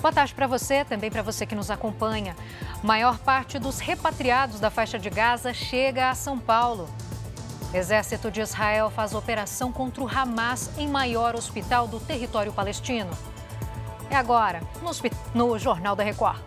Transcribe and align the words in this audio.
Boa 0.00 0.12
tarde 0.12 0.34
para 0.34 0.46
você, 0.46 0.82
também 0.82 1.10
para 1.10 1.20
você 1.20 1.44
que 1.44 1.54
nos 1.54 1.70
acompanha. 1.70 2.34
Maior 2.82 3.18
parte 3.18 3.58
dos 3.58 3.80
repatriados 3.80 4.58
da 4.58 4.70
faixa 4.70 4.98
de 4.98 5.10
Gaza 5.10 5.52
chega 5.52 6.08
a 6.08 6.14
São 6.14 6.38
Paulo. 6.38 6.88
Exército 7.74 8.30
de 8.30 8.40
Israel 8.40 8.90
faz 8.90 9.14
operação 9.14 9.70
contra 9.70 10.02
o 10.02 10.08
Hamas 10.08 10.70
em 10.78 10.88
maior 10.88 11.36
hospital 11.36 11.86
do 11.86 12.00
território 12.00 12.50
palestino. 12.50 13.10
É 14.08 14.16
agora, 14.16 14.62
no, 14.82 14.90
no 15.34 15.58
Jornal 15.58 15.94
da 15.94 16.02
Record. 16.02 16.40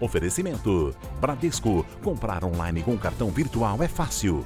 Oferecimento: 0.00 0.92
Bradesco. 1.20 1.86
Comprar 2.02 2.42
online 2.44 2.82
com 2.82 2.98
cartão 2.98 3.30
virtual 3.30 3.80
é 3.80 3.88
fácil. 3.88 4.44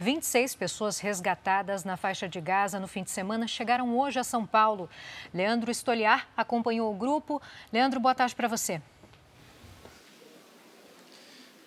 26 0.00 0.54
pessoas 0.54 0.98
resgatadas 0.98 1.84
na 1.84 1.94
faixa 1.94 2.26
de 2.26 2.40
Gaza 2.40 2.80
no 2.80 2.88
fim 2.88 3.02
de 3.02 3.10
semana 3.10 3.46
chegaram 3.46 3.98
hoje 3.98 4.18
a 4.18 4.24
São 4.24 4.46
Paulo. 4.46 4.88
Leandro 5.32 5.70
Estoliar 5.70 6.26
acompanhou 6.34 6.90
o 6.90 6.96
grupo. 6.96 7.40
Leandro, 7.70 8.00
boa 8.00 8.14
tarde 8.14 8.34
para 8.34 8.48
você. 8.48 8.80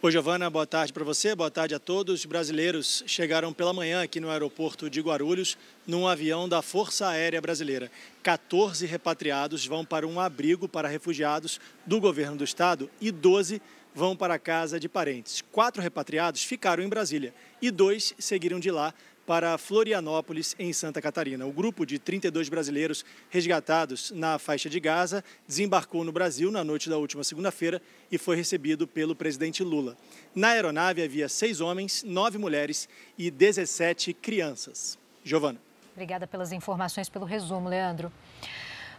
Oi, 0.01 0.11
Giovana, 0.11 0.49
boa 0.49 0.65
tarde 0.65 0.91
para 0.91 1.03
você, 1.03 1.33
boa 1.35 1.51
tarde 1.51 1.75
a 1.75 1.79
todos. 1.79 2.21
Os 2.21 2.25
brasileiros 2.25 3.03
chegaram 3.05 3.53
pela 3.53 3.71
manhã 3.71 4.03
aqui 4.03 4.19
no 4.19 4.31
aeroporto 4.31 4.89
de 4.89 4.99
Guarulhos 4.99 5.55
num 5.85 6.07
avião 6.07 6.49
da 6.49 6.61
Força 6.63 7.07
Aérea 7.07 7.39
Brasileira. 7.39 7.91
14 8.23 8.85
repatriados 8.87 9.65
vão 9.65 9.85
para 9.85 10.07
um 10.07 10.19
abrigo 10.19 10.67
para 10.67 10.89
refugiados 10.89 11.61
do 11.85 12.01
governo 12.01 12.35
do 12.35 12.43
estado 12.43 12.89
e 12.99 13.11
12 13.11 13.61
vão 13.93 14.15
para 14.15 14.35
a 14.35 14.39
casa 14.39 14.79
de 14.79 14.89
parentes. 14.89 15.41
Quatro 15.51 15.81
repatriados 15.81 16.43
ficaram 16.43 16.83
em 16.83 16.89
Brasília 16.89 17.33
e 17.61 17.69
dois 17.69 18.13
seguiram 18.17 18.59
de 18.59 18.71
lá 18.71 18.93
para 19.25 19.57
Florianópolis, 19.57 20.55
em 20.59 20.73
Santa 20.73 21.01
Catarina. 21.01 21.45
O 21.45 21.51
grupo 21.51 21.85
de 21.85 21.97
32 21.97 22.49
brasileiros 22.49 23.05
resgatados 23.29 24.11
na 24.11 24.37
faixa 24.37 24.69
de 24.69 24.79
Gaza 24.79 25.23
desembarcou 25.47 26.03
no 26.03 26.11
Brasil 26.11 26.51
na 26.51 26.63
noite 26.63 26.89
da 26.89 26.97
última 26.97 27.23
segunda-feira 27.23 27.81
e 28.11 28.17
foi 28.17 28.35
recebido 28.35 28.85
pelo 28.85 29.15
presidente 29.15 29.63
Lula. 29.63 29.97
Na 30.35 30.49
aeronave 30.49 31.01
havia 31.01 31.29
seis 31.29 31.61
homens, 31.61 32.03
nove 32.03 32.37
mulheres 32.37 32.89
e 33.17 33.31
17 33.31 34.13
crianças. 34.13 34.97
Giovana. 35.23 35.59
Obrigada 35.93 36.27
pelas 36.27 36.51
informações, 36.51 37.07
pelo 37.07 37.23
resumo, 37.23 37.69
Leandro. 37.69 38.11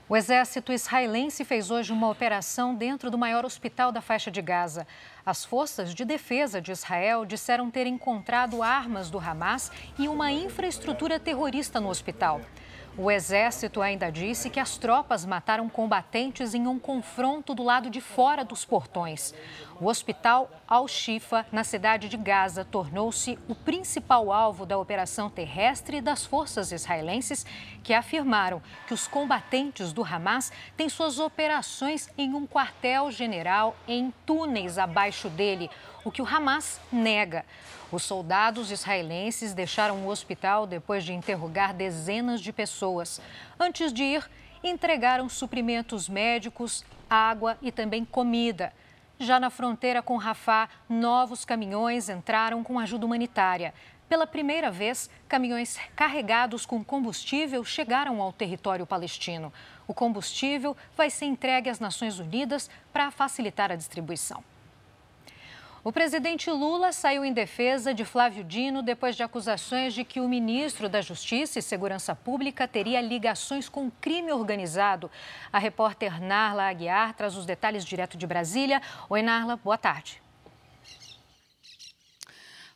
O 0.07 0.15
exército 0.15 0.71
israelense 0.71 1.47
fez 1.47 1.71
hoje 1.71 1.91
uma 1.91 2.11
operação 2.11 2.75
dentro 2.75 3.11
do 3.11 3.17
maior 3.17 3.43
hospital 3.47 3.91
da 3.91 4.03
faixa 4.03 4.31
de 4.31 4.43
Gaza. 4.43 4.87
As 5.25 5.47
forças 5.47 5.95
de 5.95 6.05
defesa 6.05 6.61
de 6.61 6.73
Israel 6.73 7.25
disseram 7.25 7.71
ter 7.71 7.87
encontrado 7.87 8.63
armas 8.63 9.09
do 9.09 9.19
Hamas 9.19 9.73
e 9.99 10.07
uma 10.07 10.31
infraestrutura 10.31 11.19
terrorista 11.19 11.81
no 11.81 11.89
hospital. 11.89 12.43
O 12.97 13.11
exército 13.11 13.83
ainda 13.83 14.09
disse 14.09 14.49
que 14.49 14.61
as 14.61 14.79
tropas 14.79 15.27
mataram 15.27 15.69
combatentes 15.69 16.55
em 16.55 16.69
um 16.69 16.79
confronto 16.79 17.53
do 17.53 17.65
lado 17.65 17.91
de 17.91 18.01
fora 18.01 18.45
dos 18.45 18.65
portões. 18.65 19.35
O 19.81 19.87
hospital 19.87 20.49
Al-Shifa, 20.69 21.45
na 21.51 21.65
cidade 21.65 22.09
de 22.09 22.17
Gaza, 22.17 22.65
tornou-se 22.65 23.37
o 23.49 23.55
principal 23.55 24.31
alvo 24.31 24.65
da 24.65 24.79
operação 24.79 25.29
terrestre 25.29 26.01
das 26.01 26.25
forças 26.25 26.71
israelenses, 26.71 27.45
que 27.83 27.93
afirmaram 27.93 28.63
que 28.87 28.95
os 28.95 29.09
combatentes 29.09 29.93
do 29.93 30.05
Hamas 30.05 30.53
têm 30.77 30.89
suas 30.89 31.19
operações 31.19 32.09
em 32.17 32.33
um 32.33 32.47
quartel-general 32.47 33.75
em 33.89 34.15
túneis 34.25 34.79
abaixo 34.79 35.29
dele, 35.29 35.69
o 36.05 36.11
que 36.11 36.21
o 36.21 36.27
Hamas 36.27 36.81
nega. 36.93 37.45
Os 37.91 38.03
soldados 38.03 38.71
israelenses 38.71 39.55
deixaram 39.55 40.05
o 40.05 40.09
hospital 40.09 40.67
depois 40.67 41.05
de 41.05 41.13
interrogar 41.13 41.73
dezenas 41.73 42.41
de 42.41 42.53
pessoas. 42.53 43.21
Antes 43.59 43.93
de 43.93 44.03
ir, 44.03 44.31
entregaram 44.63 45.29
suprimentos 45.29 46.09
médicos, 46.09 46.85
água 47.09 47.57
e 47.63 47.73
também 47.73 48.05
comida. 48.05 48.73
Já 49.19 49.39
na 49.39 49.49
fronteira 49.49 50.03
com 50.03 50.17
Rafah, 50.17 50.69
novos 50.89 51.45
caminhões 51.45 52.09
entraram 52.09 52.65
com 52.65 52.79
ajuda 52.79 53.07
humanitária. 53.07 53.73
Pela 54.09 54.27
primeira 54.27 54.71
vez, 54.71 55.09
caminhões 55.29 55.79
carregados 55.97 56.67
com 56.67 56.85
combustível 56.85 57.65
chegaram 57.65 58.21
ao 58.21 58.33
território 58.33 58.87
palestino. 58.87 59.53
O 59.87 59.95
combustível 59.95 60.77
vai 60.97 61.11
ser 61.11 61.27
entregue 61.27 61.71
às 61.71 61.81
Nações 61.81 62.19
Unidas 62.19 62.69
para 62.93 63.11
facilitar 63.11 63.73
a 63.73 63.77
distribuição. 63.77 64.43
O 65.85 65.93
presidente 65.93 66.51
Lula 66.51 66.93
saiu 66.93 67.27
em 67.27 67.33
defesa 67.35 67.93
de 67.93 68.07
Flávio 68.07 68.43
Dino 68.43 68.83
depois 68.83 69.15
de 69.15 69.23
acusações 69.23 69.93
de 69.93 70.03
que 70.03 70.19
o 70.19 70.27
ministro 70.27 70.89
da 70.89 71.03
Justiça 71.03 71.59
e 71.59 71.63
Segurança 71.63 72.15
Pública 72.15 72.67
teria 72.67 73.03
ligações 73.03 73.69
com 73.69 73.91
crime 74.01 74.33
organizado. 74.33 75.11
A 75.53 75.59
repórter 75.59 76.23
Narla 76.23 76.71
Aguiar 76.71 77.13
traz 77.13 77.37
os 77.37 77.45
detalhes 77.45 77.85
direto 77.85 78.17
de 78.17 78.27
Brasília. 78.27 78.81
Oi, 79.11 79.21
Narla, 79.21 79.57
boa 79.63 79.77
tarde. 79.77 80.24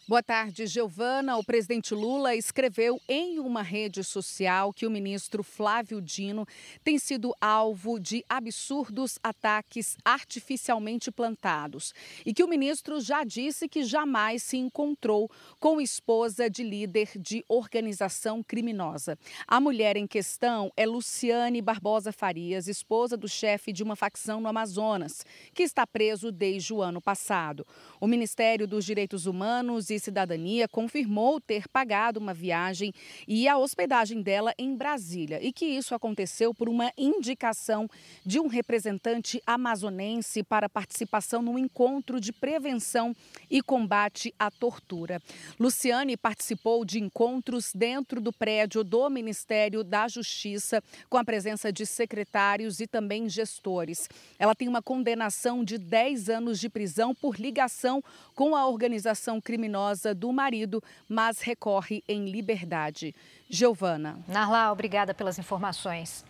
Boa 0.08 0.22
tarde, 0.22 0.66
Giovana. 0.66 1.36
O 1.36 1.44
presidente 1.44 1.92
Lula 1.94 2.34
escreveu 2.34 2.98
em 3.06 3.38
uma 3.38 3.60
rede 3.60 4.02
social 4.02 4.72
que 4.72 4.86
o 4.86 4.90
ministro 4.90 5.42
Flávio 5.42 6.00
Dino 6.00 6.46
tem 6.82 6.98
sido 6.98 7.34
alvo 7.38 8.00
de 8.00 8.24
absurdos 8.26 9.18
ataques 9.22 9.98
artificialmente 10.02 11.10
plantados 11.10 11.92
e 12.24 12.32
que 12.32 12.42
o 12.42 12.48
ministro 12.48 13.02
já 13.02 13.22
disse 13.22 13.68
que 13.68 13.84
jamais 13.84 14.42
se 14.42 14.56
encontrou 14.56 15.30
com 15.60 15.78
esposa 15.78 16.48
de 16.48 16.64
líder 16.64 17.10
de 17.14 17.44
organização 17.46 18.42
criminosa. 18.42 19.18
A 19.46 19.60
mulher 19.60 19.94
em 19.98 20.06
questão 20.06 20.72
é 20.74 20.86
Luciane 20.86 21.60
Barbosa 21.60 22.12
Farias, 22.12 22.66
esposa 22.66 23.14
do 23.14 23.28
chefe 23.28 23.74
de 23.74 23.82
uma 23.82 23.94
facção 23.94 24.40
no 24.40 24.48
Amazonas, 24.48 25.22
que 25.52 25.64
está 25.64 25.86
preso 25.86 26.32
desde 26.32 26.72
o 26.72 26.80
ano 26.80 26.98
passado. 26.98 27.66
O 28.00 28.06
Ministério 28.06 28.66
dos 28.66 28.86
Direitos 28.86 29.26
Humanos 29.26 29.90
e 29.90 29.97
Cidadania 29.98 30.68
confirmou 30.68 31.40
ter 31.40 31.68
pagado 31.68 32.20
uma 32.20 32.34
viagem 32.34 32.92
e 33.26 33.48
a 33.48 33.56
hospedagem 33.58 34.22
dela 34.22 34.54
em 34.58 34.76
Brasília 34.76 35.42
e 35.42 35.52
que 35.52 35.66
isso 35.66 35.94
aconteceu 35.94 36.54
por 36.54 36.68
uma 36.68 36.92
indicação 36.96 37.88
de 38.24 38.40
um 38.40 38.46
representante 38.46 39.42
amazonense 39.46 40.42
para 40.42 40.68
participação 40.68 41.42
no 41.42 41.58
encontro 41.58 42.20
de 42.20 42.32
prevenção 42.32 43.14
e 43.50 43.62
combate 43.62 44.34
à 44.38 44.50
tortura. 44.50 45.20
Luciane 45.58 46.16
participou 46.16 46.84
de 46.84 47.00
encontros 47.00 47.72
dentro 47.74 48.20
do 48.20 48.32
prédio 48.32 48.84
do 48.84 49.08
Ministério 49.10 49.82
da 49.82 50.08
Justiça 50.08 50.82
com 51.08 51.16
a 51.16 51.24
presença 51.24 51.72
de 51.72 51.84
secretários 51.86 52.80
e 52.80 52.86
também 52.86 53.28
gestores. 53.28 54.08
Ela 54.38 54.54
tem 54.54 54.68
uma 54.68 54.82
condenação 54.82 55.64
de 55.64 55.78
10 55.78 56.28
anos 56.28 56.58
de 56.58 56.68
prisão 56.68 57.14
por 57.14 57.36
ligação 57.36 58.02
com 58.34 58.54
a 58.54 58.66
organização 58.66 59.40
criminosa 59.88 60.14
do 60.14 60.32
marido, 60.32 60.82
mas 61.08 61.40
recorre 61.40 62.02
em 62.08 62.26
liberdade. 62.30 63.14
Giovana. 63.48 64.18
Narla, 64.26 64.72
obrigada 64.72 65.14
pelas 65.14 65.38
informações. 65.38 66.24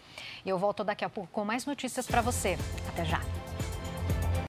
Eu 0.44 0.58
volto 0.58 0.84
daqui 0.84 1.04
a 1.04 1.08
pouco 1.08 1.30
com 1.32 1.44
mais 1.44 1.64
notícias 1.66 2.06
para 2.06 2.20
você. 2.20 2.56
Até 2.88 3.04
já. 3.04 3.47